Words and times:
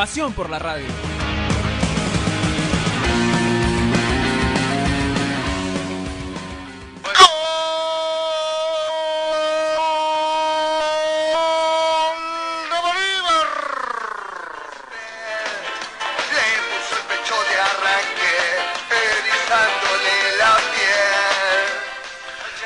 Pasión 0.00 0.32
por 0.32 0.48
la 0.48 0.58
radio. 0.58 0.86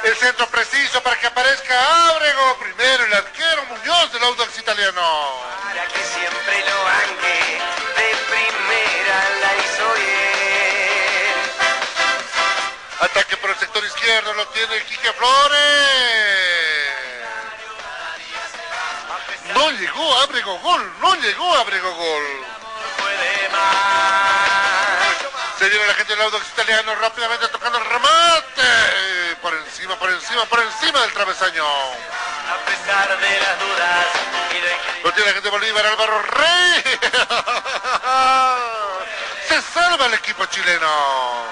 El 0.04 0.14
centro 0.14 0.46
preciso 0.46 1.02
para 1.02 1.18
que 1.18 1.26
aparezca 1.26 2.10
Ábrego. 2.10 2.58
Primero 2.60 3.04
el 3.06 3.12
arquero 3.12 3.64
Muñoz 3.70 4.12
del 4.12 4.22
Audax 4.22 4.56
italiano. 4.56 5.53
Ataque 13.04 13.36
por 13.36 13.50
el 13.50 13.56
sector 13.56 13.84
izquierdo, 13.84 14.32
lo 14.32 14.48
tiene 14.48 14.82
Quique 14.84 15.12
Flores. 15.12 15.60
No 19.52 19.70
llegó 19.72 20.18
Ábrego 20.20 20.58
gol, 20.60 20.90
no 21.00 21.14
llegó 21.16 21.54
Ábrego 21.54 21.94
gol. 21.94 22.24
Se 25.58 25.68
viene 25.68 25.86
la 25.86 25.92
gente 25.94 26.14
del 26.14 26.22
Audax 26.22 26.48
italiano 26.48 26.94
rápidamente 26.94 27.46
tocando 27.48 27.76
el 27.76 27.84
remate. 27.84 29.36
Por 29.42 29.52
encima, 29.52 29.96
por 29.96 30.10
encima, 30.10 30.46
por 30.46 30.60
encima 30.60 31.02
del 31.02 31.12
travesaño. 31.12 31.62
A 31.62 32.56
pesar 32.64 33.18
de 33.18 33.40
las 33.40 33.60
dudas 33.60 34.06
Lo 35.02 35.12
tiene 35.12 35.26
la 35.26 35.34
gente 35.34 35.50
de 35.50 35.50
Bolívar, 35.50 35.86
Álvaro 35.86 36.22
Rey. 36.22 36.82
Se 39.48 39.60
salva 39.60 40.06
el 40.06 40.14
equipo 40.14 40.46
chileno. 40.46 41.44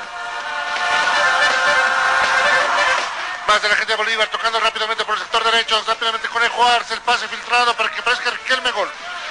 De 3.53 3.69
la 3.69 3.77
gente 3.77 3.93
de 3.93 3.97
Bolívar 3.97 4.29
tocando 4.29 4.59
rápidamente 4.61 5.05
por 5.05 5.15
el 5.15 5.21
sector 5.21 5.45
derecho, 5.45 5.81
rápidamente 5.87 6.27
Conejo 6.29 6.65
Arce, 6.65 6.95
el 6.95 7.03
pase 7.03 7.29
filtrado 7.29 7.77
para 7.77 7.91
que 7.91 8.01
aparezca 8.01 8.31
Riquelme 8.31 8.71
Gol. 8.71 8.89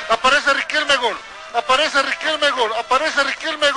Aparece 0.10 0.54
Riquelme 0.54 0.96
Gol, 0.98 1.18
aparece 1.56 2.02
Riquelme 2.04 2.52
Gol, 2.52 2.72
aparece 2.76 3.24
Riquelme 3.24 3.71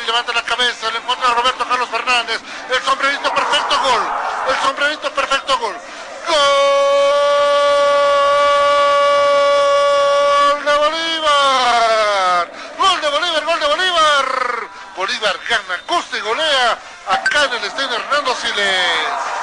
y 0.00 0.06
levanta 0.06 0.32
la 0.32 0.42
cabeza, 0.42 0.90
le 0.90 0.98
encuentra 0.98 1.34
Roberto 1.34 1.66
Carlos 1.68 1.88
Fernández, 1.88 2.40
el 2.70 2.82
sombrerito 2.82 3.34
perfecto 3.34 3.78
gol, 3.80 4.02
el 4.48 4.56
sombrerito 4.62 5.12
perfecto 5.12 5.58
gol. 5.58 5.76
¡Gol 6.28 6.36
de 10.64 10.76
Bolívar! 10.76 12.50
¡Gol 12.78 13.00
de 13.00 13.08
Bolívar, 13.08 13.44
gol 13.44 13.60
de 13.60 13.66
Bolívar! 13.66 14.68
Bolívar 14.96 15.38
gana, 15.48 15.80
gusta 15.88 16.16
y 16.16 16.20
golea 16.20 16.78
acá 17.08 17.44
en 17.44 17.54
el 17.54 17.64
estadio 17.64 17.96
Hernando 17.96 18.34
Siles. 18.36 19.42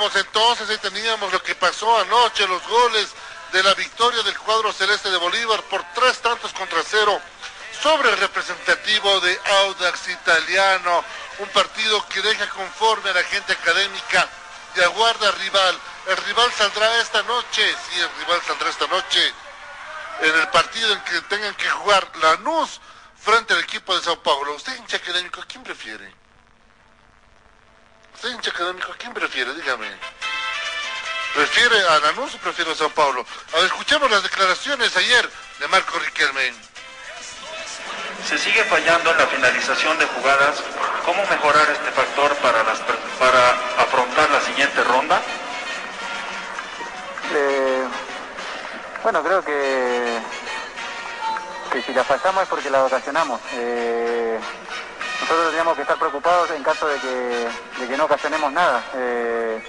Entonces, 0.00 0.70
ahí 0.70 0.78
teníamos 0.78 1.30
lo 1.32 1.42
que 1.42 1.54
pasó 1.54 1.98
anoche, 2.00 2.46
los 2.48 2.66
goles 2.66 3.08
de 3.52 3.62
la 3.62 3.74
victoria 3.74 4.22
del 4.22 4.38
cuadro 4.38 4.72
celeste 4.72 5.10
de 5.10 5.18
Bolívar 5.18 5.62
por 5.64 5.84
tres 5.94 6.18
tantos 6.20 6.52
contra 6.54 6.82
cero 6.82 7.20
sobre 7.82 8.08
el 8.08 8.16
representativo 8.16 9.20
de 9.20 9.38
Audax 9.44 10.08
Italiano. 10.08 11.04
Un 11.40 11.48
partido 11.50 12.06
que 12.08 12.22
deja 12.22 12.48
conforme 12.48 13.10
a 13.10 13.14
la 13.14 13.24
gente 13.24 13.52
académica 13.52 14.28
y 14.76 14.80
aguarda 14.80 15.28
al 15.28 15.34
rival. 15.34 15.78
El 16.06 16.16
rival 16.16 16.50
saldrá 16.56 16.98
esta 16.98 17.22
noche, 17.24 17.62
sí, 17.90 18.00
el 18.00 18.08
rival 18.20 18.40
saldrá 18.46 18.70
esta 18.70 18.86
noche 18.86 19.34
en 20.20 20.34
el 20.34 20.48
partido 20.48 20.90
en 20.92 21.00
que 21.02 21.20
tengan 21.22 21.54
que 21.54 21.68
jugar 21.68 22.10
Lanús 22.22 22.80
frente 23.22 23.52
al 23.52 23.60
equipo 23.60 23.94
de 23.94 24.02
Sao 24.02 24.22
Paulo. 24.22 24.54
¿Usted 24.54 24.74
hincha 24.76 24.96
académico, 24.96 25.42
¿a 25.42 25.44
quién 25.44 25.62
prefiere? 25.62 26.21
¿Usted 28.14 28.30
hincha 28.30 28.50
académico, 28.50 28.92
¿a 28.92 28.96
quién 28.96 29.12
prefiere? 29.12 29.54
Dígame. 29.54 29.88
¿Prefiere 31.34 31.80
a 31.88 31.98
Lanús 32.00 32.34
o 32.34 32.38
prefiere 32.38 32.72
a 32.72 32.74
Sao 32.74 32.90
Paulo? 32.90 33.24
A 33.52 33.56
ver, 33.56 33.66
escuchemos 33.66 34.10
las 34.10 34.22
declaraciones 34.22 34.96
ayer 34.96 35.28
de 35.58 35.68
Marco 35.68 35.98
Riquelme. 35.98 36.52
Se 38.28 38.38
sigue 38.38 38.62
fallando 38.64 39.10
en 39.10 39.18
la 39.18 39.26
finalización 39.26 39.98
de 39.98 40.06
jugadas. 40.06 40.62
¿Cómo 41.04 41.24
mejorar 41.26 41.68
este 41.70 41.90
factor 41.90 42.34
para, 42.36 42.62
las, 42.62 42.78
para 43.18 43.50
afrontar 43.82 44.30
la 44.30 44.40
siguiente 44.42 44.84
ronda? 44.84 45.20
Eh, 47.34 47.84
bueno, 49.02 49.22
creo 49.24 49.42
que, 49.42 50.18
que 51.72 51.82
si 51.82 51.92
la 51.92 52.04
fallamos 52.04 52.42
es 52.44 52.48
porque 52.48 52.70
la 52.70 52.84
ocasionamos. 52.84 53.40
Eh, 53.54 54.38
nosotros 55.22 55.44
tendríamos 55.46 55.76
que 55.76 55.82
estar 55.82 55.96
preocupados 55.98 56.50
en 56.50 56.62
caso 56.64 56.86
de 56.88 56.98
que, 57.00 57.48
de 57.80 57.88
que 57.88 57.96
no 57.96 58.04
ocasionemos 58.06 58.52
nada. 58.52 58.82
Eh, 58.96 59.62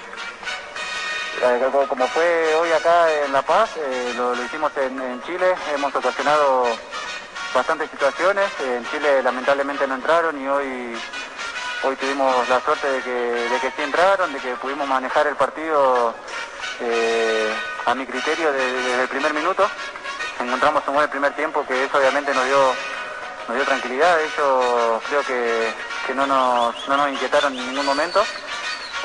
como- 1.88 2.08
fue 2.10 2.56
hoy 2.56 2.72
acá 2.72 3.12
en 3.26 3.32
La 3.34 3.42
Paz, 3.44 3.70
eh, 3.78 4.14
lo, 4.16 4.34
hicimos 4.44 4.72
en, 4.78 5.22
Chile, 5.24 5.54
hemos 5.74 5.94
ocasionado 5.96 6.76
bastantes 7.54 7.90
situaciones, 7.92 8.50
en 8.62 8.90
Chile 8.90 9.22
lamentablemente 9.22 9.86
no 9.88 9.96
entraron 9.96 10.40
y 10.42 10.48
hoy 10.48 10.98
hoy 11.84 11.96
tuvimos 11.98 12.48
la 12.50 12.60
suerte 12.62 12.90
de 12.90 13.02
que, 13.04 13.10
de 13.12 13.60
que 13.60 13.72
sí 13.72 13.82
entraron, 13.84 14.32
de 14.34 14.40
que 14.40 14.56
pudimos 14.56 14.88
manejar 14.88 15.28
el 15.28 15.36
partido 15.36 16.14
eh, 16.82 17.54
a 17.86 17.94
mi 17.94 18.06
criterio 18.08 18.52
de- 18.52 18.72
desde 18.82 19.02
el 19.04 19.08
primer 19.10 19.34
minuto. 19.34 19.70
encontramos 20.40 20.82
un 20.88 20.94
buen 20.96 21.10
primer 21.10 21.34
tiempo 21.34 21.64
que 21.68 21.84
eso 21.86 21.98
obviamente 21.98 22.34
nos 22.34 22.46
dio, 22.46 22.74
nos 23.48 23.56
dio 23.58 23.66
tranquilidad. 23.66 24.20
Ellos 24.22 25.02
creo 25.08 25.24
que, 25.24 25.74
que 26.08 26.14
no, 26.16 26.26
nos, 26.28 26.88
no 26.88 26.98
nos 26.98 27.10
inquietaron 27.10 27.54
en 27.58 27.68
ningún 27.68 27.86
momento. 27.86 28.24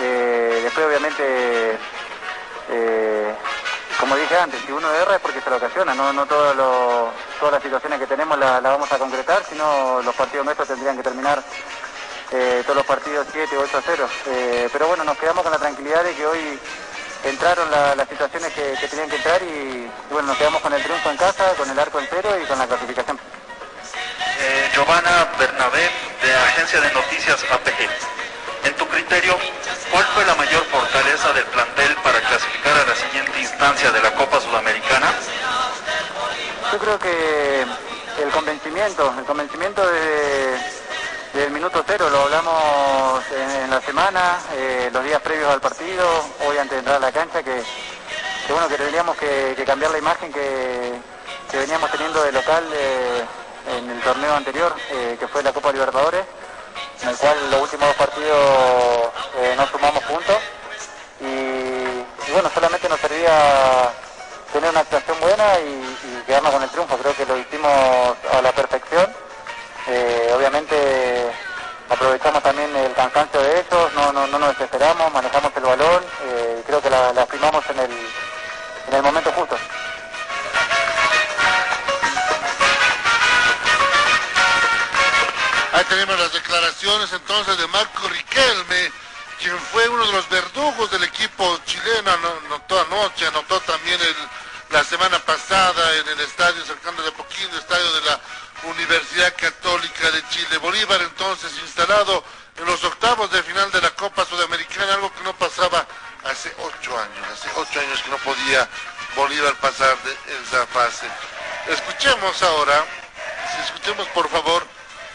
Eh, 0.01 0.61
después 0.63 0.87
obviamente, 0.87 1.79
eh, 2.71 3.35
como 3.99 4.15
dije 4.17 4.37
antes, 4.39 4.61
si 4.65 4.73
uno 4.73 4.93
erra 4.95 5.17
es 5.17 5.21
porque 5.21 5.41
se 5.41 5.51
lo 5.51 5.57
ocasiona, 5.57 5.95
no, 5.95 6.13
no 6.13 6.23
los- 6.25 7.13
todas 7.41 7.53
las 7.55 7.63
situaciones 7.63 7.99
que 7.99 8.07
tenemos 8.07 8.39
las 8.39 8.63
la 8.63 8.71
vamos 8.71 8.91
a 8.93 8.99
concretar, 8.99 9.43
sino 9.49 10.01
los 10.03 10.15
partidos 10.15 10.45
nuestros 10.45 10.69
tendrían 10.69 10.97
que 10.97 11.03
terminar 11.03 11.43
eh, 12.31 12.63
todos 12.65 12.77
los 12.77 12.87
partidos 12.87 13.27
7 13.33 13.57
o 13.57 13.63
8 13.63 13.79
a 13.79 13.83
0. 13.85 14.09
Eh, 14.27 14.69
pero 14.73 14.87
bueno, 14.87 15.03
nos 15.03 15.17
quedamos 15.19 15.43
con 15.43 15.51
la 15.53 15.59
tranquilidad 15.59 16.05
de 16.05 16.15
que 16.15 16.27
hoy 16.27 16.59
entraron 17.25 17.71
la- 17.71 17.97
las 17.97 18.09
situaciones 18.09 18.53
que, 18.53 18.77
tenían 18.89 19.09
que 19.09 19.17
entrar 19.17 19.43
y, 19.43 19.47
y 19.47 20.13
bueno, 20.13 20.29
nos 20.29 20.37
quedamos 20.39 20.61
con 20.63 20.73
el 20.73 20.83
triunfo 20.83 21.11
en 21.11 21.17
casa, 21.17 21.55
con 21.57 21.69
el 21.71 21.79
arco 21.79 21.99
entero 21.99 22.39
y 22.39 22.45
con 22.45 22.59
la 22.59 22.67
clasificación. 22.67 23.19
Giovanna 24.79 25.27
Bernabé, 25.37 25.91
de 26.23 26.33
Agencia 26.33 26.81
de 26.81 26.93
Noticias 26.93 27.45
APG. 27.51 27.89
En 28.65 28.77
tu 28.77 28.87
criterio, 28.87 29.37
¿cuál 29.91 30.05
fue 30.15 30.25
la 30.25 30.37
mayor 30.37 30.65
fortaleza 30.67 31.33
del 31.33 31.43
plantel 31.47 31.97
para 31.97 32.21
clasificar 32.21 32.79
a 32.79 32.87
la 32.87 32.95
siguiente 32.95 33.41
instancia 33.41 33.91
de 33.91 34.01
la 34.01 34.15
Copa 34.15 34.41
Sudamericana? 34.41 35.13
Yo 36.71 36.79
creo 36.79 36.97
que 36.97 37.63
el 38.23 38.31
convencimiento, 38.31 39.13
el 39.19 39.25
convencimiento 39.25 39.85
de, 39.85 40.57
del 41.35 41.51
minuto 41.51 41.83
cero, 41.85 42.09
lo 42.09 42.23
hablamos 42.23 43.25
en, 43.33 43.71
la 43.71 43.81
semana, 43.81 44.39
eh, 44.53 44.91
los 44.93 45.03
días 45.03 45.21
previos 45.23 45.53
al 45.53 45.61
partido, 45.61 46.07
hoy 46.47 46.57
antes 46.57 46.71
de 46.71 46.79
entrar 46.79 46.97
a 46.99 47.01
la 47.01 47.11
cancha, 47.11 47.43
que, 47.43 47.65
bueno, 48.49 48.69
que 48.69 48.77
tendríamos 48.77 49.17
que, 49.17 49.61
cambiar 49.67 49.91
la 49.91 49.99
imagen 49.99 50.33
que, 50.33 50.93
que 51.51 51.57
veníamos 51.57 51.91
teniendo 51.91 52.23
de 52.23 52.31
local 52.31 52.65
eh, 52.73 53.25
en 53.77 53.91
el 53.91 54.01
torneo 54.01 54.35
anterior, 54.35 54.75
eh, 54.91 55.17
que 55.19 55.29
fue 55.29 55.43
la 55.43 55.53
Copa 55.53 55.73
Libertadores, 55.73 56.25
en 57.03 57.09
el 57.09 57.17
cual 57.17 57.51
los 57.51 57.61
últimos 57.63 57.89
dos 57.89 57.97
partidos 57.97 59.11
eh, 59.39 59.55
no 59.57 59.67
sumamos 59.67 60.03
puntos 60.05 60.37
y, 61.21 61.25
y 61.25 62.33
bueno, 62.33 62.51
solamente 62.55 62.89
nos 62.89 63.01
servía 63.01 63.91
tener 64.53 64.71
una 64.71 64.81
actuación 64.81 65.21
buena 65.21 65.59
y, 65.61 65.97
y 66.05 66.23
quedarnos 66.27 66.53
con 66.53 66.63
el 66.63 66.71
triunfo. 66.71 66.97
Creo 66.97 67.15
que 67.15 67.27
lo 67.27 67.37
hicimos 67.37 68.17
a 68.33 68.43
la 68.43 68.53
perfección. 68.53 69.13
Eh, 69.87 70.33
obviamente 70.37 71.31
aprovechamos 71.89 72.43
también 72.43 72.75
el 72.77 72.93
cansancio 72.93 73.41
de 73.41 73.61
ellos, 73.61 73.93
no, 73.95 74.13
no, 74.13 74.27
no 74.27 74.39
nos 74.39 74.51
desesperamos, 74.51 75.13
manejamos 75.13 75.51
el 75.57 75.63
balón, 75.63 76.05
eh, 76.25 76.63
creo 76.67 76.83
que 76.83 76.91
la, 76.91 77.13
la 77.15 77.23
en 77.23 77.79
el, 77.79 77.91
en 78.89 78.95
el 78.95 79.03
momento 79.03 79.33
justo. 79.33 79.57
Tenemos 85.89 86.19
las 86.19 86.33
declaraciones 86.33 87.13
entonces 87.13 87.57
de 87.59 87.67
Marco 87.69 88.09
Riquelme, 88.09 88.93
quien 89.41 89.59
fue 89.73 89.89
uno 89.89 90.07
de 90.07 90.13
los 90.13 90.29
verdugos 90.29 90.91
del 90.91 91.05
equipo 91.05 91.59
chileno, 91.65 92.11
ano- 92.13 92.41
anotó 92.47 92.81
anoche, 92.81 93.27
anotó 93.27 93.61
también 93.61 94.01
el- 94.01 94.29
la 94.71 94.85
semana 94.85 95.19
pasada 95.21 95.97
en 95.97 96.09
el 96.09 96.21
estadio 96.21 96.65
cercano 96.65 97.03
de 97.03 97.13
Poquín, 97.13 97.49
estadio 97.55 97.91
de 97.95 98.01
la 98.03 98.21
Universidad 98.65 99.35
Católica 99.37 100.11
de 100.11 100.29
Chile. 100.29 100.59
Bolívar 100.59 101.01
entonces 101.01 101.53
instalado 101.63 102.23
en 102.57 102.65
los 102.67 102.83
octavos 102.85 103.31
de 103.31 103.43
final 103.45 103.71
de 103.71 103.81
la 103.81 103.91
Copa 103.91 104.27
Sudamericana, 104.27 104.95
algo 104.95 105.13
que 105.15 105.23
no 105.23 105.33
pasaba 105.37 105.87
hace 106.25 106.53
ocho 106.59 106.99
años, 106.99 107.27
hace 107.33 107.49
ocho 107.55 107.81
años 107.81 108.03
que 108.03 108.11
no 108.11 108.19
podía 108.19 108.69
Bolívar 109.17 109.55
pasar 109.57 109.97
de 110.03 110.13
esa 110.43 110.67
fase. 110.67 111.07
Escuchemos 111.69 112.43
ahora, 112.43 112.85
si 113.55 113.63
escuchemos 113.63 114.07
por 114.09 114.29
favor, 114.29 114.67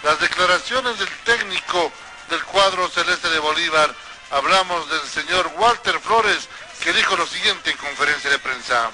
las 0.03 0.19
declaraciones 0.19 1.00
del 1.00 1.09
técnico 1.23 1.91
del 2.29 2.44
cuadro 2.45 2.88
celeste 2.89 3.29
de 3.29 3.39
Bolívar. 3.39 3.89
Hablamos 4.31 4.89
del 4.89 5.01
señor 5.01 5.51
Walter 5.57 6.00
Flores, 6.00 6.50
que 6.83 6.91
dijo 6.91 7.15
lo 7.15 7.25
siguiente 7.25 7.71
en 7.71 7.77
conferencia 7.77 8.29
de 8.29 8.39
prensa. 8.39 8.89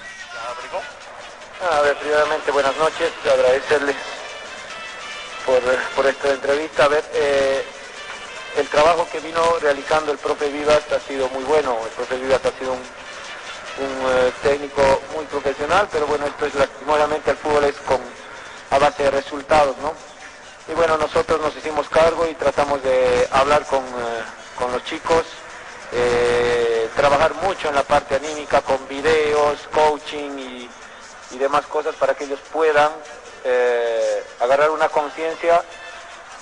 A 1.71 1.81
ver, 1.81 1.97
primeramente 1.97 2.51
buenas 2.51 2.75
noches, 2.77 3.11
agradecerles 3.25 3.95
por, 5.45 5.61
por 5.95 6.05
esta 6.05 6.29
entrevista. 6.29 6.85
A 6.85 6.87
ver, 6.89 7.03
eh, 7.13 7.65
el 8.57 8.67
trabajo 8.67 9.07
que 9.11 9.19
vino 9.19 9.41
realizando 9.59 10.11
el 10.11 10.17
profe 10.17 10.49
Vivas 10.49 10.83
ha 10.91 10.99
sido 11.07 11.27
muy 11.29 11.43
bueno. 11.43 11.77
El 11.85 11.91
profe 11.91 12.17
Vivas 12.17 12.41
ha 12.45 12.59
sido 12.59 12.73
un, 12.73 12.79
un, 12.79 14.11
eh, 14.11 14.31
técnico 14.43 15.01
muy 15.15 15.25
profesional, 15.25 15.87
pero 15.91 16.05
bueno, 16.05 16.27
esto 16.27 16.45
es 16.45 16.55
lastimosamente 16.55 17.31
el 17.31 17.37
fútbol 17.37 17.63
es 17.63 17.75
con 17.77 17.99
a 18.71 18.77
base 18.77 19.03
de 19.03 19.11
resultados, 19.11 19.75
¿no? 19.77 20.08
Y 20.69 20.73
bueno, 20.73 20.97
nosotros 20.97 21.41
nos 21.41 21.55
hicimos 21.55 21.89
cargo 21.89 22.27
y 22.27 22.35
tratamos 22.35 22.83
de 22.83 23.27
hablar 23.31 23.65
con, 23.65 23.83
eh, 23.83 24.21
con 24.55 24.71
los 24.71 24.83
chicos, 24.83 25.25
eh, 25.91 26.87
trabajar 26.95 27.33
mucho 27.41 27.69
en 27.69 27.75
la 27.75 27.81
parte 27.81 28.15
anímica 28.15 28.61
con 28.61 28.87
videos, 28.87 29.67
coaching 29.73 30.37
y, 30.37 30.69
y 31.31 31.37
demás 31.39 31.65
cosas 31.65 31.95
para 31.95 32.13
que 32.13 32.25
ellos 32.25 32.39
puedan 32.53 32.91
eh, 33.43 34.23
agarrar 34.39 34.69
una 34.69 34.89
conciencia 34.89 35.63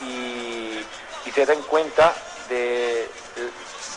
y, 0.02 0.84
y 1.26 1.32
se 1.34 1.46
den 1.46 1.62
cuenta 1.62 2.14
de, 2.50 3.10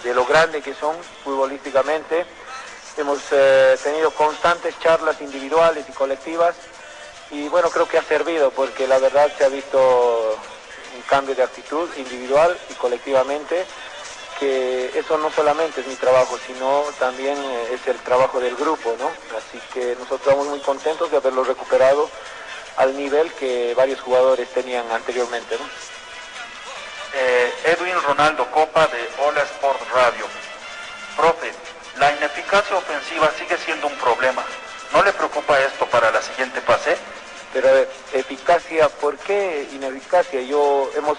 de 0.05 0.15
lo 0.15 0.25
grande 0.27 0.63
que 0.63 0.75
son 0.75 0.95
futbolísticamente. 1.25 2.25
Hemos 2.97 3.21
tenido 3.83 4.13
constantes 4.13 4.79
charlas 4.79 5.21
individuales 5.21 5.87
y 5.89 5.93
colectivas 5.93 6.55
y 7.31 7.49
bueno, 7.49 7.71
creo 7.71 7.87
que 7.87 7.99
ha 7.99 8.03
servido 8.03 8.51
porque 8.51 8.87
la 8.87 8.99
verdad 8.99 9.31
se 9.37 9.45
ha 9.45 9.49
visto 9.49 10.39
un 10.97 11.03
cambio 11.03 11.35
de 11.35 11.43
actitud 11.43 11.89
individual 11.97 12.57
y 12.69 12.75
colectivamente, 12.75 13.65
que 14.39 14.91
eso 14.99 15.19
no 15.19 15.31
solamente 15.31 15.81
es 15.83 15.87
mi 15.87 15.97
trabajo, 15.97 16.39
sino 16.47 16.85
también 16.99 17.39
eh, 17.39 17.75
es 17.75 17.87
el 17.87 17.99
trabajo 17.99 18.41
del 18.41 18.57
grupo, 18.57 18.97
¿no? 18.99 19.11
Así 19.37 19.61
que 19.73 19.95
nosotros 19.97 20.21
estamos 20.21 20.47
muy 20.47 20.61
contentos 20.61 21.11
de 21.11 21.19
haberlo 21.19 21.45
recuperado 21.45 22.11
al 22.77 22.97
nivel 22.97 23.31
que 23.35 23.75
varios 23.75 24.01
jugadores 24.01 24.49
tenían 24.51 24.91
anteriormente, 24.91 25.57
¿no? 25.59 25.65
Eh, 27.13 27.53
Edwin 27.65 28.01
Ronaldo 28.03 28.51
Copa 28.51 28.87
de 28.87 29.09
Hola 29.19 29.43
Sport 29.43 29.81
Radio. 29.93 30.27
Profe, 31.17 31.53
la 31.99 32.11
ineficacia 32.17 32.77
ofensiva 32.77 33.31
sigue 33.39 33.57
siendo 33.59 33.89
un 33.89 33.97
problema. 33.97 34.45
¿No 34.93 35.03
le 35.03 35.13
preocupa 35.13 35.61
esto 35.61 35.87
para 35.87 36.11
la 36.11 36.23
siguiente 36.23 36.61
fase? 36.61 36.97
Pero 37.53 37.69
a 37.69 37.73
ver, 37.73 37.89
eficacia, 38.13 38.89
¿por 38.89 39.17
qué 39.19 39.69
ineficacia? 39.73 40.41
Yo 40.43 40.91
hemos 40.97 41.19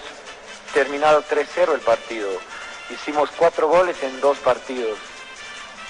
terminado 0.72 1.22
3-0 1.24 1.74
el 1.74 1.80
partido. 1.80 2.30
Hicimos 2.90 3.30
cuatro 3.36 3.68
goles 3.68 3.96
en 4.02 4.20
dos 4.20 4.38
partidos. 4.38 4.98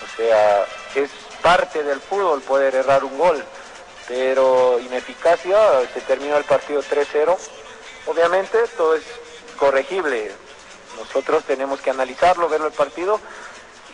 O 0.02 0.16
sea, 0.16 0.66
es 0.94 1.10
parte 1.42 1.82
del 1.84 2.00
fútbol 2.00 2.42
poder 2.42 2.74
errar 2.74 3.04
un 3.04 3.16
gol. 3.18 3.44
Pero 4.08 4.80
ineficacia, 4.80 5.56
se 5.94 6.00
terminó 6.00 6.36
el 6.36 6.44
partido 6.44 6.82
3-0. 6.82 7.36
Obviamente 8.06 8.58
todo 8.76 8.96
es 8.96 9.04
corregible. 9.56 10.32
Nosotros 10.98 11.44
tenemos 11.44 11.80
que 11.80 11.90
analizarlo, 11.90 12.48
verlo 12.48 12.66
el 12.66 12.72
partido 12.72 13.20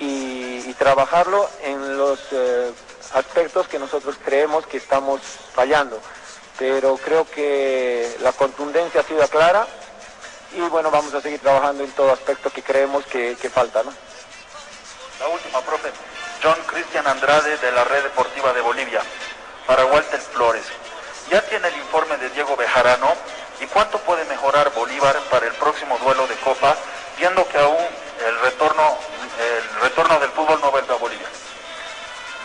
y, 0.00 0.73
trabajarlo 0.78 1.49
en 1.64 1.99
los 1.99 2.21
eh, 2.31 2.71
aspectos 3.12 3.67
que 3.67 3.81
nosotros 3.81 4.17
creemos 4.25 4.64
que 4.64 4.76
estamos 4.76 5.21
fallando. 5.52 6.00
Pero 6.59 6.97
creo 6.97 7.25
que 7.31 8.17
la 8.21 8.33
contundencia 8.33 9.00
ha 9.00 9.05
sido 9.05 9.27
clara 9.29 9.67
y 10.53 10.61
bueno, 10.62 10.91
vamos 10.91 11.15
a 11.15 11.21
seguir 11.21 11.41
trabajando 11.41 11.85
en 11.85 11.91
todo 11.93 12.12
aspecto 12.12 12.50
que 12.50 12.62
creemos 12.62 13.05
que, 13.07 13.37
que 13.41 13.49
falta. 13.49 13.83
¿no? 13.83 13.93
La 15.21 15.29
última, 15.29 15.61
profe. 15.61 15.91
John 16.43 16.59
Cristian 16.67 17.07
Andrade 17.07 17.57
de 17.59 17.73
la 17.73 17.85
Red 17.85 18.05
Deportiva 18.05 18.53
de 18.53 18.61
Bolivia. 18.61 19.03
Para 19.67 19.85
Walter 19.87 20.21
Flores. 20.21 20.65
Ya 21.31 21.43
tiene 21.43 21.69
el 21.69 21.77
informe 21.77 22.17
de 22.17 22.31
Diego 22.31 22.57
Bejarano. 22.57 23.12
¿Y 23.61 23.67
cuánto 23.67 23.99
puede 23.99 24.25
mejorar 24.25 24.73
Bolívar 24.73 25.17
para 25.31 25.47
el 25.47 25.53
próximo 25.55 25.99
duelo 25.99 26.27
de 26.29 26.37
Copa, 26.37 26.77
viendo 27.19 27.47
que 27.49 27.59
aún 27.59 27.77
el 28.25 28.41
retorno, 28.41 28.97
el 29.41 29.81
retorno 29.83 30.21
del 30.21 30.31
fútbol 30.31 30.61
no 30.61 30.71
vuelve 30.71 30.95
a 30.95 30.97
Bolivia? 30.97 31.27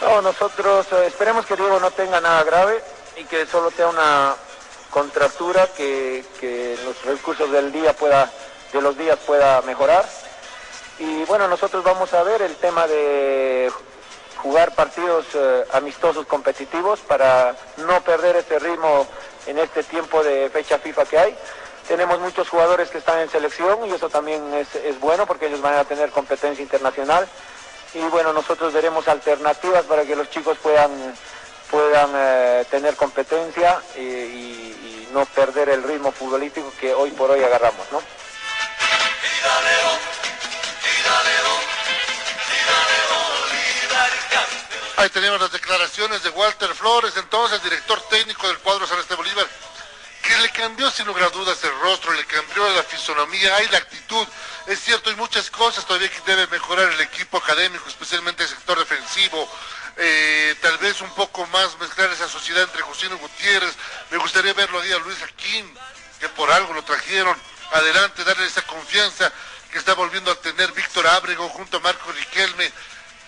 No, 0.01 0.21
nosotros 0.21 0.87
eh, 0.91 1.05
esperemos 1.05 1.45
que 1.45 1.55
Diego 1.55 1.79
no 1.79 1.91
tenga 1.91 2.19
nada 2.19 2.43
grave 2.43 2.83
y 3.17 3.23
que 3.25 3.45
solo 3.45 3.71
sea 3.71 3.87
una 3.87 4.35
contractura 4.89 5.67
que, 5.75 6.23
que 6.39 6.77
los 6.83 7.03
recursos 7.03 7.51
del 7.51 7.71
día 7.71 7.93
pueda, 7.93 8.31
de 8.71 8.81
los 8.81 8.97
días 8.97 9.17
pueda 9.25 9.61
mejorar. 9.61 10.05
Y 10.99 11.23
bueno, 11.25 11.47
nosotros 11.47 11.83
vamos 11.83 12.13
a 12.13 12.23
ver 12.23 12.41
el 12.41 12.55
tema 12.55 12.87
de 12.87 13.71
jugar 14.37 14.75
partidos 14.75 15.25
eh, 15.33 15.63
amistosos 15.73 16.27
competitivos 16.27 16.99
para 16.99 17.55
no 17.77 18.01
perder 18.01 18.35
ese 18.35 18.59
ritmo 18.59 19.07
en 19.47 19.57
este 19.57 19.83
tiempo 19.83 20.23
de 20.23 20.49
fecha 20.49 20.77
FIFA 20.77 21.05
que 21.05 21.17
hay. 21.17 21.37
Tenemos 21.87 22.19
muchos 22.19 22.49
jugadores 22.49 22.89
que 22.89 22.99
están 22.99 23.19
en 23.19 23.29
selección 23.29 23.85
y 23.87 23.91
eso 23.91 24.09
también 24.09 24.53
es, 24.53 24.75
es 24.75 24.99
bueno 24.99 25.25
porque 25.25 25.47
ellos 25.47 25.61
van 25.61 25.75
a 25.75 25.85
tener 25.85 26.11
competencia 26.11 26.61
internacional 26.61 27.27
y 27.93 28.01
bueno, 28.09 28.33
nosotros 28.33 28.73
veremos 28.73 29.07
alternativas 29.07 29.83
para 29.85 30.03
que 30.03 30.15
los 30.15 30.29
chicos 30.29 30.57
puedan, 30.61 30.91
puedan 31.73 32.11
eh, 32.13 32.65
tener 32.69 32.95
competencia 32.95 33.81
y, 33.97 34.69
no 35.11 35.25
perder 35.25 35.69
el 35.69 35.83
ritmo 35.83 36.11
futbolístico 36.11 36.73
que 36.79 36.91
hoy 36.91 37.11
por 37.11 37.29
hoy 37.29 37.43
agarramos, 37.43 37.85
¿no? 37.91 38.01
Ahí 44.97 45.09
tenemos 45.09 45.39
las 45.39 45.51
declaraciones 45.51 46.23
de 46.23 46.29
Walter 46.31 46.73
Flores, 46.73 47.13
entonces 47.15 47.61
director 47.61 48.01
técnico 48.09 48.47
del 48.47 48.57
cuadro 48.59 48.87
Celeste 48.87 49.13
Bolívar, 49.13 49.45
que 50.23 50.35
le 50.37 50.49
cambió 50.49 50.89
sin 50.89 51.05
lugar 51.05 51.25
a 51.25 51.29
dudas 51.29 51.63
el 51.63 51.79
rostro, 51.81 52.11
le 52.13 52.25
cambió 52.25 52.67
la 52.71 52.81
fisonomía, 52.83 53.55
hay 53.55 53.67
la 53.67 53.77
actitud. 53.79 54.27
Es 54.65 54.79
cierto, 54.79 55.11
hay 55.11 55.15
muchas 55.15 55.51
cosas 55.51 55.85
todavía 55.85 56.09
que 56.09 56.21
debe 56.25 56.47
mejorar 56.47 56.91
el 56.91 57.01
equipo 57.01 57.37
académico, 57.37 57.87
especialmente 57.87 58.41
el 58.43 58.49
sector 58.49 58.79
defensivo. 58.79 59.47
Eh, 59.97 60.55
tal 60.61 60.77
vez 60.79 61.01
un 61.01 61.13
poco 61.13 61.45
más 61.47 61.77
mezclar 61.79 62.09
esa 62.11 62.27
sociedad 62.27 62.63
entre 62.63 62.81
Justino 62.81 63.17
Gutiérrez. 63.17 63.75
Me 64.09 64.17
gustaría 64.17 64.53
verlo 64.53 64.79
a 64.79 64.99
Luis 64.99 65.17
Jaquín, 65.19 65.71
que 66.19 66.29
por 66.29 66.51
algo 66.51 66.73
lo 66.73 66.83
trajeron 66.83 67.37
adelante, 67.71 68.23
darle 68.23 68.45
esa 68.45 68.61
confianza 68.63 69.31
que 69.71 69.77
está 69.79 69.93
volviendo 69.93 70.31
a 70.31 70.35
tener 70.35 70.71
Víctor 70.71 71.07
Ábrego 71.07 71.49
junto 71.49 71.77
a 71.77 71.79
Marco 71.79 72.11
Riquelme 72.11 72.71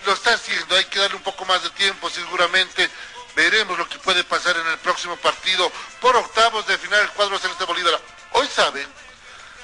lo 0.05 0.13
está 0.13 0.33
haciendo, 0.33 0.75
hay 0.75 0.85
que 0.85 0.99
darle 0.99 1.17
un 1.17 1.23
poco 1.23 1.45
más 1.45 1.63
de 1.63 1.69
tiempo 1.71 2.09
seguramente. 2.09 2.89
Veremos 3.35 3.77
lo 3.77 3.89
que 3.89 3.97
puede 3.99 4.23
pasar 4.23 4.55
en 4.55 4.67
el 4.67 4.77
próximo 4.77 5.17
partido 5.17 5.69
por 5.99 6.15
octavos 6.15 6.65
de 6.67 6.77
final 6.77 7.01
el 7.01 7.09
cuadro 7.09 7.37
Celeste 7.37 7.65
Bolívar. 7.65 7.99
Hoy 8.31 8.47
saben 8.47 8.87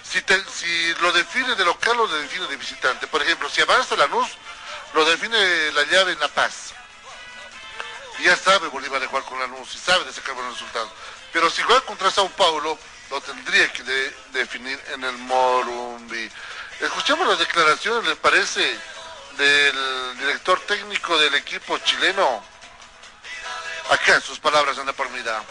si 0.04 0.94
lo 0.96 1.12
define 1.14 1.56
de 1.56 1.64
local 1.64 1.98
o 2.00 2.08
lo 2.08 2.18
define 2.18 2.48
de 2.48 2.58
visitante. 2.58 3.08
Por 3.08 3.22
ejemplo, 3.22 3.50
si 3.50 3.62
avanza 3.62 3.96
Lanús, 3.96 4.28
lo 4.94 5.06
define 5.06 5.72
la 5.72 5.84
llave 5.84 6.12
en 6.14 6.20
La 6.20 6.28
Paz. 6.28 6.74
Y 8.20 8.24
ya 8.24 8.36
sabe 8.36 8.68
Bolívar 8.68 9.00
de 9.02 9.08
jugar 9.08 9.24
con 9.26 9.40
Lanús 9.40 9.74
y 9.76 9.78
sabe 9.80 10.06
de 10.06 10.14
sacar 10.14 10.36
buenos 10.36 10.54
resultados. 10.54 10.90
Pero 11.34 11.50
si 11.50 11.62
juega 11.62 11.82
contra 11.82 12.12
Sao 12.12 12.30
Paulo, 12.30 12.78
lo 13.10 13.22
tendría 13.22 13.72
que 13.72 13.84
de- 13.84 14.16
definir 14.34 14.80
en 14.94 15.04
el 15.04 15.18
Morumbi. 15.18 16.30
Escuchemos 16.80 17.28
las 17.28 17.40
declaraciones, 17.40 18.06
¿les 18.08 18.18
parece? 18.18 18.80
del 19.38 20.18
director 20.20 20.60
técnico 20.68 21.18
del 21.18 21.34
equipo 21.36 21.78
chileno. 21.80 22.44
Acá 23.90 24.20
sus 24.20 24.40
palabras 24.40 24.78
anda 24.78 24.92
por 24.94 25.10
mira. 25.10 25.42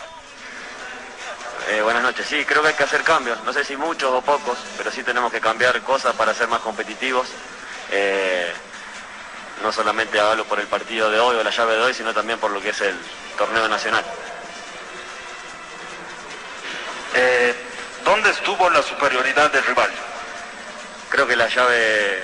Eh, 1.69 1.81
buenas 1.83 2.03
noches. 2.03 2.27
Sí, 2.29 2.45
creo 2.45 2.63
que 2.63 2.69
hay 2.69 2.75
que 2.75 2.85
hacer 2.85 3.03
cambios. 3.03 3.43
No 3.43 3.53
sé 3.53 3.65
si 3.65 3.77
muchos 3.77 4.13
o 4.13 4.21
pocos, 4.23 4.59
pero 4.77 4.91
sí 4.93 5.03
tenemos 5.03 5.33
que 5.33 5.41
cambiar 5.41 5.81
cosas 5.83 6.15
para 6.15 6.35
ser 6.35 6.49
más 6.49 6.61
competitivos. 6.61 7.29
Eh, 7.91 8.53
no 9.63 9.73
solamente 9.73 10.19
hablo 10.19 10.45
por 10.45 10.59
el 10.61 10.67
partido 10.67 11.11
de 11.11 11.21
hoy 11.21 11.37
o 11.37 11.43
la 11.43 11.51
llave 11.51 11.75
de 11.75 11.83
hoy, 11.83 11.95
sino 11.95 12.15
también 12.15 12.39
por 12.39 12.51
lo 12.51 12.61
que 12.61 12.71
es 12.71 12.81
el 12.81 12.97
torneo 13.37 13.69
nacional. 13.69 14.05
Eh, 17.15 17.55
¿Dónde 18.05 18.31
estuvo 18.31 18.71
la 18.71 18.83
superioridad 18.83 19.51
del 19.51 19.65
rival? 19.65 19.91
Creo 21.11 21.27
que 21.27 21.37
la 21.37 21.49
llave 21.49 22.23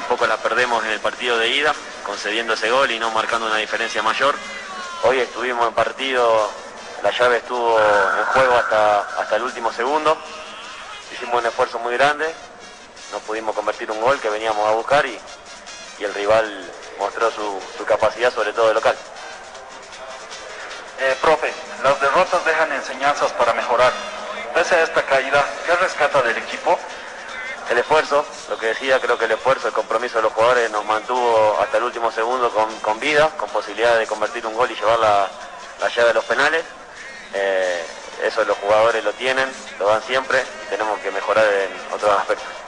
un 0.00 0.08
poco 0.08 0.26
la 0.26 0.38
perdemos 0.38 0.84
en 0.84 0.92
el 0.92 1.00
partido 1.00 1.38
de 1.38 1.48
ida, 1.48 1.74
concediendo 2.04 2.54
ese 2.54 2.70
gol 2.70 2.90
y 2.90 2.98
no 2.98 3.10
marcando 3.10 3.46
una 3.46 3.56
diferencia 3.56 4.02
mayor. 4.02 4.34
Hoy 5.02 5.18
estuvimos 5.20 5.68
en 5.68 5.74
partido, 5.74 6.50
la 7.02 7.10
llave 7.10 7.36
estuvo 7.36 7.78
en 7.78 8.24
juego 8.32 8.54
hasta, 8.56 9.00
hasta 9.20 9.36
el 9.36 9.42
último 9.42 9.72
segundo. 9.72 10.16
Hicimos 11.12 11.40
un 11.40 11.46
esfuerzo 11.46 11.78
muy 11.78 11.94
grande, 11.94 12.26
no 13.12 13.18
pudimos 13.20 13.54
convertir 13.54 13.90
un 13.90 14.00
gol 14.00 14.18
que 14.20 14.30
veníamos 14.30 14.66
a 14.66 14.72
buscar 14.72 15.06
y, 15.06 15.18
y 15.98 16.04
el 16.04 16.14
rival 16.14 16.70
mostró 16.98 17.30
su, 17.30 17.60
su 17.76 17.84
capacidad, 17.84 18.32
sobre 18.32 18.52
todo 18.52 18.68
de 18.68 18.74
local. 18.74 18.96
Eh, 21.00 21.16
profe, 21.20 21.52
las 21.82 22.00
derrotas 22.00 22.44
dejan 22.44 22.72
enseñanzas 22.72 23.32
para 23.32 23.52
mejorar. 23.54 23.92
Pese 24.54 24.74
a 24.74 24.82
esta 24.82 25.02
caída, 25.02 25.44
¿qué 25.66 25.74
rescata 25.76 26.22
del 26.22 26.36
equipo? 26.36 26.78
El 27.70 27.78
esfuerzo, 27.78 28.24
lo 28.48 28.58
que 28.58 28.66
decía, 28.66 28.98
creo 28.98 29.18
que 29.18 29.26
el 29.26 29.32
esfuerzo, 29.32 29.68
el 29.68 29.74
compromiso 29.74 30.16
de 30.16 30.22
los 30.22 30.32
jugadores 30.32 30.70
nos 30.70 30.84
mantuvo 30.86 31.58
hasta 31.60 31.76
el 31.76 31.84
último 31.84 32.10
segundo 32.10 32.50
con, 32.50 32.74
con 32.80 32.98
vida, 32.98 33.30
con 33.36 33.48
posibilidad 33.50 33.98
de 33.98 34.06
convertir 34.06 34.46
un 34.46 34.54
gol 34.54 34.70
y 34.70 34.74
llevar 34.74 34.98
la, 34.98 35.28
la 35.80 35.88
llave 35.88 36.10
a 36.10 36.14
los 36.14 36.24
penales. 36.24 36.64
Eh, 37.34 37.84
eso 38.24 38.44
los 38.44 38.56
jugadores 38.56 39.04
lo 39.04 39.12
tienen, 39.12 39.48
lo 39.78 39.86
dan 39.86 40.02
siempre 40.02 40.42
y 40.66 40.70
tenemos 40.70 40.98
que 41.00 41.10
mejorar 41.10 41.44
en 41.44 41.94
otros 41.94 42.10
aspectos. 42.18 42.67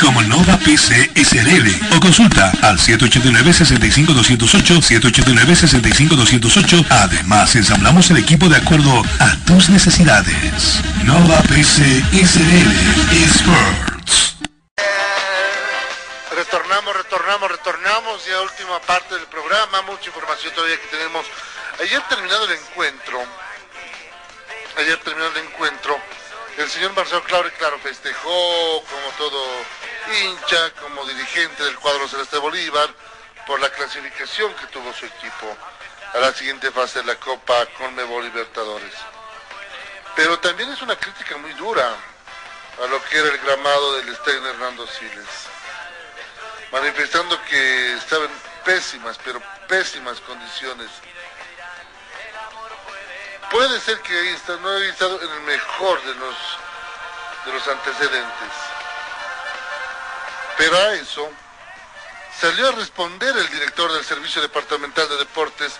como 0.00 0.22
Nova 0.22 0.56
PC 0.58 1.10
SRL 1.14 1.68
o 1.96 2.00
consulta 2.00 2.52
al 2.62 2.78
789-65208, 2.78 4.82
789-65208. 4.82 6.86
Además, 6.90 7.54
ensamblamos 7.56 8.10
el 8.10 8.18
equipo 8.18 8.48
de 8.48 8.56
acuerdo 8.56 9.02
a 9.18 9.36
tus 9.46 9.68
necesidades. 9.68 10.80
Nova 11.04 11.42
PC 11.42 12.04
SRL 12.12 12.72
Experts. 13.22 14.36
Retornamos, 16.34 16.96
retornamos, 16.96 17.50
retornamos 17.50 18.24
ya 18.26 18.40
última 18.42 18.78
parte 18.80 19.14
del 19.14 19.26
programa, 19.26 19.82
mucha 19.82 20.06
información 20.06 20.52
todavía 20.54 20.80
que 20.80 20.96
tenemos. 20.96 21.26
Ayer 21.80 22.00
terminado 22.08 22.44
el 22.44 22.52
encuentro, 22.52 23.22
ayer 24.78 24.96
terminado 24.98 25.32
el 25.32 25.38
encuentro, 25.46 25.98
el 26.56 26.70
señor 26.70 26.92
Marcelo 26.94 27.22
Claure, 27.24 27.50
claro, 27.52 27.78
festejó 27.78 28.82
como 28.84 29.10
todo 29.18 29.44
hincha, 30.20 30.70
como 30.80 31.04
dirigente 31.04 31.64
del 31.64 31.76
cuadro 31.76 32.08
Celeste 32.08 32.38
Bolívar, 32.38 32.88
por 33.46 33.60
la 33.60 33.70
clasificación 33.70 34.52
que 34.54 34.66
tuvo 34.66 34.92
su 34.92 35.06
equipo 35.06 35.56
a 36.14 36.18
la 36.18 36.32
siguiente 36.32 36.70
fase 36.70 37.00
de 37.00 37.06
la 37.06 37.16
Copa 37.16 37.66
Conmebol 37.78 38.24
Libertadores. 38.24 38.94
Pero 40.14 40.38
también 40.38 40.70
es 40.70 40.80
una 40.82 40.96
crítica 40.96 41.36
muy 41.36 41.52
dura 41.54 41.94
a 42.82 42.86
lo 42.86 43.02
que 43.04 43.18
era 43.18 43.28
el 43.28 43.38
gramado 43.38 43.96
del 43.96 44.08
estadio 44.08 44.46
Hernando 44.46 44.86
Siles 44.86 45.56
manifestando 46.72 47.40
que 47.48 47.94
estaba 47.94 48.24
en 48.24 48.30
pésimas, 48.64 49.18
pero 49.24 49.40
pésimas 49.68 50.20
condiciones. 50.20 50.88
Puede 53.50 53.80
ser 53.80 54.00
que 54.00 54.36
no 54.60 54.70
haya 54.70 54.90
estado 54.90 55.22
en 55.22 55.30
el 55.30 55.40
mejor 55.42 56.02
de 56.02 56.14
los, 56.14 56.36
de 57.44 57.52
los 57.52 57.68
antecedentes. 57.68 58.50
Pero 60.58 60.76
a 60.76 60.94
eso 60.94 61.30
salió 62.40 62.68
a 62.68 62.72
responder 62.72 63.36
el 63.36 63.48
director 63.50 63.92
del 63.92 64.04
Servicio 64.04 64.42
Departamental 64.42 65.08
de 65.08 65.16
Deportes, 65.18 65.78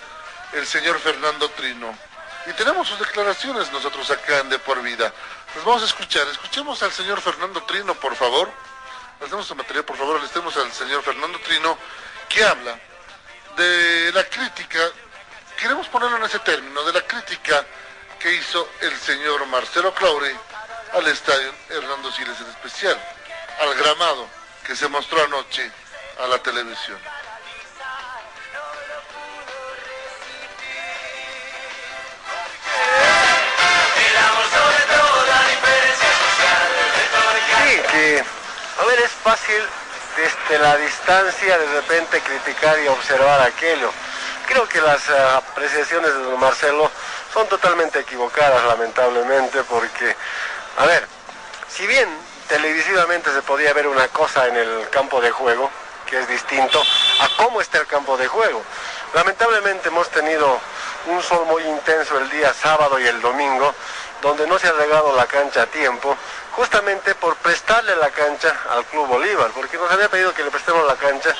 el 0.53 0.65
señor 0.65 0.99
Fernando 0.99 1.49
Trino. 1.49 1.97
Y 2.45 2.53
tenemos 2.53 2.87
sus 2.87 2.99
declaraciones 2.99 3.71
nosotros 3.71 4.09
acá 4.11 4.39
en 4.39 4.49
De 4.49 4.59
Por 4.59 4.81
Vida. 4.81 5.11
Nos 5.55 5.65
vamos 5.65 5.81
a 5.81 5.85
escuchar. 5.87 6.25
Escuchemos 6.27 6.81
al 6.83 6.93
señor 6.93 7.19
Fernando 7.19 7.61
Trino, 7.63 7.93
por 7.95 8.15
favor. 8.15 8.49
Hacemos 9.19 9.45
su 9.45 9.55
material, 9.55 9.83
por 9.83 9.97
favor, 9.97 10.19
alistemos 10.19 10.55
al 10.55 10.71
señor 10.71 11.03
Fernando 11.03 11.39
Trino, 11.39 11.77
que 12.29 12.43
habla 12.45 12.79
de 13.57 14.11
la 14.13 14.23
crítica, 14.25 14.79
queremos 15.57 15.87
ponerlo 15.87 16.17
en 16.17 16.23
ese 16.23 16.39
término, 16.39 16.83
de 16.83 16.93
la 16.93 17.01
crítica 17.01 17.65
que 18.19 18.33
hizo 18.33 18.69
el 18.81 18.95
señor 18.99 19.45
Marcelo 19.47 19.93
Claure 19.93 20.33
al 20.93 21.07
estadio 21.07 21.53
Hernando 21.69 22.11
Siles 22.11 22.39
en 22.39 22.47
especial, 22.47 22.97
al 23.59 23.75
gramado 23.75 24.27
que 24.65 24.75
se 24.75 24.87
mostró 24.87 25.23
anoche 25.23 25.69
a 26.23 26.27
la 26.27 26.37
televisión. 26.39 26.97
Sí, 37.63 37.81
que, 37.91 38.23
a 38.79 38.85
ver, 38.85 38.99
es 38.99 39.11
fácil 39.11 39.61
desde 40.15 40.59
la 40.59 40.77
distancia 40.77 41.57
de 41.57 41.67
repente 41.73 42.21
criticar 42.21 42.79
y 42.79 42.87
observar 42.87 43.41
aquello. 43.41 43.91
Creo 44.47 44.67
que 44.67 44.79
las 44.81 45.09
eh, 45.09 45.13
apreciaciones 45.35 46.13
de 46.13 46.23
don 46.23 46.39
Marcelo 46.39 46.89
son 47.33 47.47
totalmente 47.47 47.99
equivocadas, 47.99 48.63
lamentablemente, 48.63 49.61
porque, 49.63 50.15
a 50.77 50.85
ver, 50.85 51.05
si 51.67 51.85
bien 51.85 52.07
televisivamente 52.47 53.31
se 53.33 53.41
podía 53.41 53.73
ver 53.73 53.87
una 53.87 54.07
cosa 54.07 54.47
en 54.47 54.55
el 54.55 54.89
campo 54.89 55.19
de 55.19 55.31
juego, 55.31 55.69
que 56.05 56.17
es 56.19 56.27
distinto 56.29 56.81
a 56.81 57.29
cómo 57.35 57.59
está 57.59 57.79
el 57.79 57.87
campo 57.87 58.15
de 58.15 58.27
juego. 58.27 58.63
Lamentablemente 59.13 59.89
hemos 59.89 60.09
tenido 60.09 60.59
un 61.07 61.21
sol 61.21 61.45
muy 61.45 61.63
intenso 61.63 62.17
el 62.17 62.29
día 62.29 62.53
sábado 62.53 62.97
y 62.99 63.05
el 63.05 63.19
domingo, 63.21 63.75
donde 64.21 64.47
no 64.47 64.57
se 64.57 64.67
ha 64.67 64.71
regado 64.71 65.15
la 65.15 65.25
cancha 65.25 65.63
a 65.63 65.65
tiempo, 65.65 66.15
justamente 66.53 67.13
por 67.15 67.35
prestarle 67.35 67.95
la 67.97 68.09
cancha 68.09 68.55
al 68.71 68.85
Club 68.85 69.07
Bolívar, 69.07 69.51
porque 69.53 69.77
nos 69.77 69.91
había 69.91 70.09
pedido 70.09 70.33
que 70.33 70.43
le 70.43 70.51
prestemos 70.51 70.87
la 70.87 70.95
cancha 70.95 71.35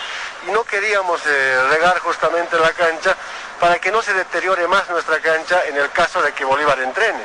y 0.46 0.52
no 0.52 0.64
queríamos 0.64 1.22
eh, 1.26 1.62
regar 1.70 2.00
justamente 2.00 2.58
la 2.60 2.72
cancha 2.74 3.16
para 3.60 3.80
que 3.80 3.92
no 3.92 4.02
se 4.02 4.14
deteriore 4.14 4.68
más 4.68 4.90
nuestra 4.90 5.20
cancha 5.20 5.66
en 5.66 5.78
el 5.78 5.90
caso 5.92 6.22
de 6.22 6.34
que 6.34 6.46
Bolívar 6.46 6.80
entrene. 6.80 7.24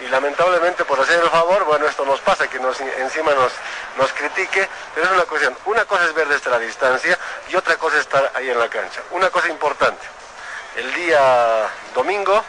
Y 0.00 0.08
lamentablemente 0.08 0.84
por 0.84 1.00
hacer 1.00 1.20
el 1.20 1.30
favor, 1.30 1.64
bueno, 1.64 1.86
esto 1.86 2.04
nos 2.04 2.20
pasa, 2.20 2.48
que 2.48 2.58
nos, 2.58 2.80
encima 2.80 3.32
nos, 3.32 3.52
nos 3.96 4.12
critique, 4.12 4.68
pero 4.94 5.06
es 5.06 5.12
una 5.12 5.22
cuestión. 5.22 5.56
Una 5.66 5.84
cosa 5.84 6.04
es 6.04 6.14
ver 6.14 6.28
desde 6.28 6.50
la 6.50 6.58
distancia 6.58 7.18
y 7.48 7.56
otra 7.56 7.76
cosa 7.76 7.96
es 7.96 8.02
estar 8.02 8.32
ahí 8.34 8.50
en 8.50 8.58
la 8.58 8.68
cancha. 8.68 9.02
Una 9.12 9.30
cosa 9.30 9.48
importante, 9.48 10.04
el 10.76 10.92
día 10.94 11.68
domingo 11.94 12.44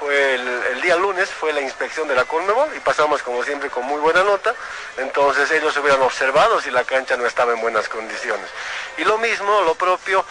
fue 0.00 0.34
el, 0.34 0.80
día 0.80 0.96
lunes 0.96 1.28
fue 1.28 1.52
la 1.52 1.60
inspección 1.60 2.08
de 2.08 2.14
la 2.14 2.24
Conmebol 2.24 2.70
y 2.74 2.80
pasamos 2.80 3.22
como 3.22 3.44
siempre 3.44 3.68
con 3.68 3.84
muy 3.84 4.00
buena 4.00 4.24
nota, 4.24 4.54
entonces 4.96 5.50
ellos 5.50 5.76
hubieran 5.76 6.00
observado 6.00 6.58
si 6.62 6.70
la 6.70 6.84
cancha 6.84 7.18
no 7.18 7.26
estaba 7.26 7.52
en 7.52 7.60
buenas 7.60 7.86
condiciones. 7.86 8.48
Y 8.96 9.04
lo 9.04 9.18
mismo, 9.18 9.60
lo 9.60 9.74
propio, 9.74 10.24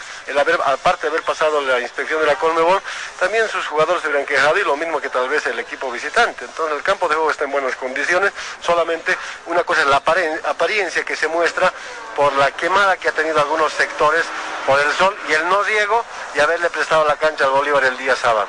aparte 0.64 1.02
de 1.02 1.08
haber 1.10 1.22
pasado 1.22 1.60
la 1.60 1.78
inspección 1.78 2.20
de 2.20 2.26
la 2.26 2.34
Conmebol, 2.34 2.82
también 3.20 3.48
sus 3.48 3.64
jugadores 3.68 4.02
se 4.02 4.08
hubieran 4.08 4.26
quejado 4.26 4.58
y 4.58 4.64
lo 4.64 4.76
mismo 4.76 5.00
que 5.00 5.08
tal 5.08 5.28
vez 5.28 5.46
el 5.46 5.58
equipo 5.60 5.90
visitante. 5.92 6.46
Entonces 6.46 6.76
el 6.76 6.82
campo 6.82 7.08
de 7.08 7.14
juego 7.14 7.30
está 7.30 7.44
en 7.44 7.52
buenas 7.52 7.76
condiciones, 7.76 8.32
solamente 8.60 9.16
una 9.46 9.62
cosa 9.62 9.82
es 9.82 9.86
la 9.86 10.02
apariencia 10.44 11.04
que 11.04 11.14
se 11.14 11.28
muestra 11.28 11.72
por 12.16 12.32
la 12.32 12.50
quemada 12.50 12.96
que 12.96 13.08
ha 13.08 13.12
tenido 13.12 13.38
algunos 13.38 13.72
sectores 13.72 14.24
por 14.66 14.80
el 14.80 14.92
sol 14.94 15.16
y 15.28 15.32
el 15.32 15.48
no 15.48 15.62
riego 15.62 16.04
y 16.34 16.40
haberle 16.40 16.68
prestado 16.70 17.06
la 17.06 17.16
cancha 17.16 17.44
al 17.44 17.50
Bolívar 17.50 17.84
el 17.84 17.96
día 17.96 18.16
sábado. 18.16 18.48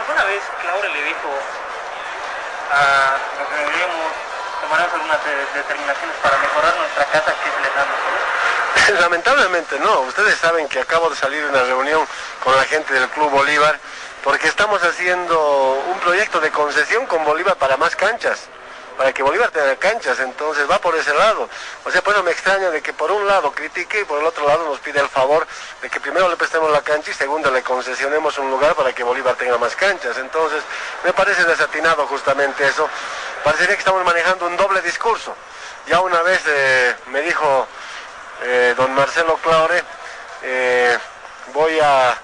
¿Alguna 0.00 0.24
vez 0.24 0.42
Claure 0.62 0.88
le 0.88 1.02
dijo 1.04 1.28
a 2.72 3.18
los 3.38 3.48
que 3.48 3.54
deberíamos 3.54 4.12
tomar 4.62 4.80
algunas 4.80 5.18
determinaciones 5.54 6.16
para 6.22 6.38
mejorar 6.38 6.74
nuestra 6.76 7.04
casa 7.04 7.34
que 7.44 7.50
se 7.50 7.60
les 7.60 8.94
da 8.94 9.00
Lamentablemente 9.00 9.78
no, 9.78 10.00
ustedes 10.00 10.38
saben 10.38 10.68
que 10.68 10.80
acabo 10.80 11.10
de 11.10 11.16
salir 11.16 11.42
de 11.42 11.50
una 11.50 11.64
reunión 11.64 12.06
con 12.42 12.56
la 12.56 12.64
gente 12.64 12.94
del 12.94 13.08
Club 13.10 13.30
Bolívar 13.30 13.78
porque 14.24 14.48
estamos 14.48 14.82
haciendo 14.82 15.82
un 15.86 15.98
proyecto 16.00 16.40
de 16.40 16.50
concesión 16.50 17.04
con 17.04 17.22
Bolívar 17.24 17.56
para 17.56 17.76
más 17.76 17.94
canchas 17.94 18.48
para 19.00 19.14
que 19.14 19.22
Bolívar 19.22 19.50
tenga 19.50 19.74
canchas, 19.76 20.20
entonces 20.20 20.70
va 20.70 20.78
por 20.78 20.94
ese 20.94 21.14
lado. 21.14 21.48
O 21.86 21.90
sea, 21.90 22.02
pues 22.02 22.14
no 22.14 22.22
me 22.22 22.32
extraña 22.32 22.68
de 22.68 22.82
que 22.82 22.92
por 22.92 23.10
un 23.10 23.26
lado 23.26 23.50
critique 23.50 24.02
y 24.02 24.04
por 24.04 24.20
el 24.20 24.26
otro 24.26 24.46
lado 24.46 24.66
nos 24.66 24.78
pide 24.80 25.00
el 25.00 25.08
favor 25.08 25.46
de 25.80 25.88
que 25.88 25.98
primero 26.00 26.28
le 26.28 26.36
prestemos 26.36 26.70
la 26.70 26.82
cancha 26.82 27.10
y 27.10 27.14
segundo 27.14 27.50
le 27.50 27.62
concesionemos 27.62 28.36
un 28.36 28.50
lugar 28.50 28.74
para 28.74 28.92
que 28.92 29.02
Bolívar 29.02 29.36
tenga 29.36 29.56
más 29.56 29.74
canchas. 29.74 30.18
Entonces, 30.18 30.62
me 31.02 31.14
parece 31.14 31.44
desatinado 31.44 32.06
justamente 32.08 32.66
eso. 32.66 32.90
Parecería 33.42 33.74
que 33.74 33.78
estamos 33.78 34.04
manejando 34.04 34.46
un 34.46 34.58
doble 34.58 34.82
discurso. 34.82 35.34
Ya 35.86 36.00
una 36.00 36.20
vez 36.20 36.42
eh, 36.46 36.94
me 37.06 37.22
dijo 37.22 37.66
eh, 38.42 38.74
don 38.76 38.94
Marcelo 38.94 39.38
Claure, 39.38 39.82
eh, 40.42 40.98
voy 41.54 41.80
a 41.80 42.18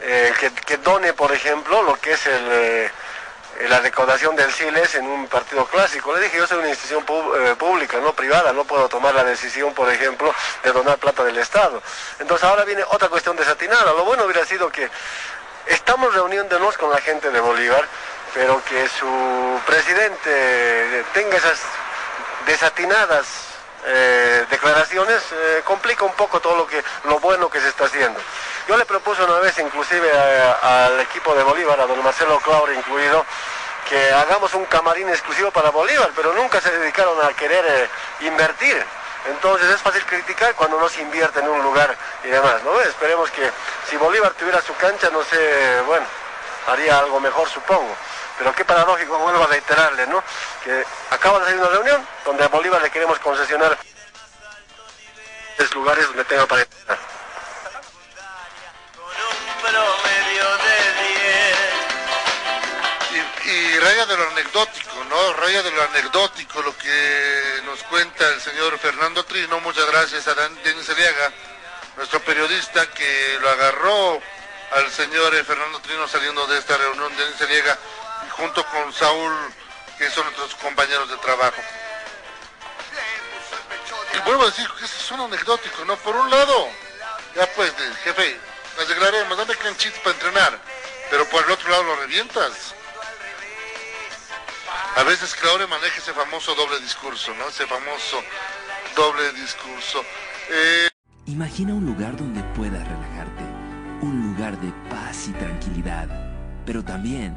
que, 0.00 0.54
que, 0.54 0.78
done, 0.78 1.12
por 1.12 1.32
ejemplo, 1.32 1.82
lo 1.82 1.96
que 1.96 2.12
es 2.12 2.26
el 2.26 2.90
la 3.68 3.80
recaudación 3.80 4.36
del 4.36 4.52
CILES 4.52 4.96
en 4.96 5.06
un 5.06 5.26
partido 5.28 5.64
clásico. 5.66 6.14
Le 6.14 6.22
dije, 6.22 6.36
yo 6.36 6.46
soy 6.46 6.58
una 6.58 6.68
institución 6.68 7.04
eh, 7.08 7.54
pública, 7.56 7.98
no 7.98 8.12
privada, 8.12 8.52
no 8.52 8.64
puedo 8.64 8.88
tomar 8.88 9.14
la 9.14 9.24
decisión, 9.24 9.72
por 9.74 9.90
ejemplo, 9.90 10.34
de 10.62 10.72
donar 10.72 10.98
plata 10.98 11.24
del 11.24 11.38
Estado. 11.38 11.82
Entonces 12.18 12.48
ahora 12.48 12.64
viene 12.64 12.82
otra 12.90 13.08
cuestión 13.08 13.36
desatinada. 13.36 13.92
Lo 13.92 14.04
bueno 14.04 14.24
hubiera 14.24 14.44
sido 14.44 14.70
que 14.70 14.90
estamos 15.66 16.14
reuniéndonos 16.14 16.76
con 16.76 16.90
la 16.90 17.00
gente 17.00 17.30
de 17.30 17.40
Bolívar, 17.40 17.86
pero 18.34 18.62
que 18.64 18.88
su 18.88 19.60
presidente 19.66 21.04
tenga 21.14 21.36
esas 21.36 21.60
desatinadas 22.46 23.53
eh, 23.86 24.46
declaraciones 24.50 25.22
complica 25.64 26.04
un 26.04 26.14
poco 26.14 26.40
todo 26.40 26.56
lo 26.56 26.66
que 26.66 26.82
lo 27.04 27.20
bueno 27.20 27.50
que 27.50 27.60
se 27.60 27.68
está 27.68 27.84
haciendo. 27.84 28.18
Yo 28.66 28.76
le 28.76 28.86
propuse 28.86 29.22
una 29.22 29.38
vez 29.40 29.58
inclusive 29.58 30.10
al 30.62 31.00
equipo 31.00 31.34
de 31.34 31.42
Bolívar, 31.42 31.78
a 31.80 31.86
don 31.86 32.02
Marcelo 32.02 32.40
Claure 32.40 32.74
incluido, 32.74 33.24
que 33.88 34.12
hagamos 34.12 34.54
un 34.54 34.64
camarín 34.66 35.08
exclusivo 35.08 35.50
para 35.50 35.70
Bolívar, 35.70 36.10
pero 36.16 36.32
nunca 36.32 36.60
se 36.60 36.70
dedicaron 36.70 37.22
a 37.24 37.32
querer 37.34 37.64
eh, 37.66 37.88
invertir. 38.26 38.82
Entonces 39.26 39.68
es 39.70 39.80
fácil 39.80 40.04
criticar 40.04 40.54
cuando 40.54 40.78
no 40.78 40.88
se 40.88 41.00
invierte 41.00 41.40
en 41.40 41.48
un 41.48 41.62
lugar 41.62 41.94
y 42.24 42.28
demás, 42.28 42.62
¿no? 42.62 42.78
Esperemos 42.80 43.30
que 43.30 43.50
si 43.88 43.96
Bolívar 43.96 44.32
tuviera 44.32 44.60
su 44.60 44.74
cancha, 44.76 45.08
no 45.10 45.22
sé, 45.24 45.80
bueno, 45.86 46.06
haría 46.66 46.98
algo 46.98 47.20
mejor 47.20 47.48
supongo. 47.48 47.96
Pero 48.38 48.54
qué 48.54 48.64
paradójico, 48.64 49.18
vuelvo 49.18 49.44
a 49.44 49.46
reiterarle, 49.46 50.06
¿no? 50.06 50.22
Que 50.64 50.84
acaba 51.10 51.38
de 51.38 51.46
salir 51.46 51.60
una 51.60 51.70
reunión 51.70 52.06
donde 52.24 52.44
a 52.44 52.48
Bolívar 52.48 52.82
le 52.82 52.90
queremos 52.90 53.18
concesionar 53.20 53.78
lugares 55.74 56.06
donde 56.06 56.24
tenga 56.24 56.46
para 56.46 56.66
y 63.46 63.78
raya 63.78 64.06
de 64.06 64.16
lo 64.16 64.30
anecdótico, 64.30 65.04
¿no? 65.08 65.32
Raya 65.34 65.62
de 65.62 65.70
lo 65.70 65.82
anecdótico 65.82 66.62
lo 66.62 66.76
que 66.78 67.60
nos 67.64 67.82
cuenta 67.84 68.26
el 68.30 68.40
señor 68.40 68.78
Fernando 68.78 69.24
Trino. 69.24 69.60
Muchas 69.60 69.86
gracias 69.90 70.26
a 70.28 70.34
Denis 70.34 70.88
Eliaga, 70.88 71.30
nuestro 71.96 72.20
periodista 72.20 72.86
que 72.86 73.38
lo 73.40 73.50
agarró 73.50 74.20
al 74.72 74.90
señor 74.90 75.34
eh, 75.34 75.44
Fernando 75.44 75.78
Trino 75.80 76.08
saliendo 76.08 76.46
de 76.46 76.58
esta 76.58 76.76
reunión 76.78 77.14
de 77.16 77.24
Denis 77.24 77.40
Eliaga 77.42 77.78
junto 78.36 78.64
con 78.66 78.92
Saúl, 78.92 79.32
que 79.98 80.10
son 80.10 80.24
nuestros 80.24 80.54
compañeros 80.56 81.08
de 81.08 81.16
trabajo. 81.18 81.60
Y 84.14 84.18
vuelvo 84.26 84.44
a 84.44 84.46
decir 84.46 84.68
que 84.78 84.84
es 84.84 85.10
un 85.10 85.20
anecdótico, 85.20 85.84
¿no? 85.84 85.96
Por 85.96 86.16
un 86.16 86.30
lado, 86.30 86.68
ya 87.34 87.46
pues, 87.54 87.72
jefe, 88.02 88.38
las 88.78 88.88
declaremos, 88.88 89.36
dame 89.36 89.54
clenchits 89.54 89.98
para 90.00 90.14
entrenar, 90.14 90.58
pero 91.10 91.28
por 91.28 91.44
el 91.44 91.50
otro 91.50 91.70
lado 91.70 91.82
lo 91.84 91.96
revientas. 91.96 92.74
A 94.96 95.02
veces 95.02 95.34
Claure 95.34 95.66
maneja 95.66 95.98
ese 95.98 96.12
famoso 96.12 96.54
doble 96.54 96.78
discurso, 96.80 97.34
¿no? 97.34 97.48
Ese 97.48 97.66
famoso 97.66 98.22
doble 98.94 99.32
discurso. 99.32 100.04
Eh, 100.48 100.88
Imagina 101.26 101.74
un 101.74 101.84
lugar 101.84 102.16
donde 102.16 102.42
puedas 102.54 102.86
relajarte, 102.86 103.42
un 104.02 104.34
lugar 104.34 104.56
de 104.58 104.72
paz 104.88 105.26
y 105.28 105.32
tranquilidad, 105.32 106.06
pero 106.64 106.84
también 106.84 107.36